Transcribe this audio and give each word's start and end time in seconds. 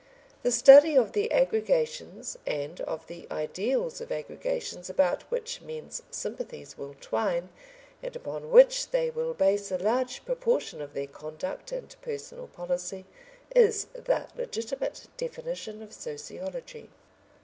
The 0.41 0.49
study 0.51 0.95
of 0.95 1.11
the 1.11 1.31
aggregations 1.31 2.35
and 2.47 2.81
of 2.81 3.05
the 3.05 3.27
ideals 3.29 4.01
of 4.01 4.11
aggregations 4.11 4.89
about 4.89 5.21
which 5.29 5.61
men's 5.61 6.01
sympathies 6.09 6.75
will 6.75 6.95
twine, 6.99 7.49
and 8.01 8.15
upon 8.15 8.49
which 8.49 8.89
they 8.89 9.11
will 9.11 9.35
base 9.35 9.69
a 9.71 9.77
large 9.77 10.25
proportion 10.25 10.81
of 10.81 10.95
their 10.95 11.05
conduct 11.05 11.71
and 11.71 11.95
personal 12.01 12.47
policy, 12.47 13.05
is 13.55 13.85
the 13.93 14.25
legitimate 14.35 15.05
definition 15.17 15.83
of 15.83 15.93
sociology. 15.93 16.89